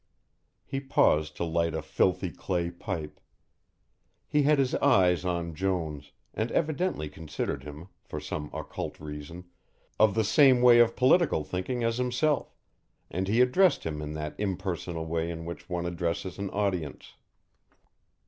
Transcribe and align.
He 0.65 0.79
paused 0.79 1.37
to 1.37 1.43
light 1.43 1.75
a 1.75 1.81
filthy 1.83 2.31
clay 2.31 2.71
pipe. 2.71 3.19
He 4.27 4.41
had 4.41 4.57
his 4.57 4.73
eyes 4.73 5.23
on 5.25 5.53
Jones, 5.53 6.11
and 6.33 6.51
evidently 6.53 7.07
considered 7.07 7.61
him, 7.63 7.87
for 8.03 8.19
some 8.19 8.49
occult 8.51 8.99
reason, 8.99 9.43
of 9.99 10.15
the 10.15 10.23
same 10.23 10.63
way 10.63 10.79
of 10.79 10.95
political 10.95 11.43
thinking 11.43 11.83
as 11.83 11.99
himself, 11.99 12.55
and 13.11 13.27
he 13.27 13.41
addressed 13.41 13.83
him 13.83 14.01
in 14.01 14.13
that 14.13 14.33
impersonal 14.39 15.05
way 15.05 15.29
in 15.29 15.45
which 15.45 15.69
one 15.69 15.85
addresses 15.85 16.39
an 16.39 16.49
audience. 16.49 17.13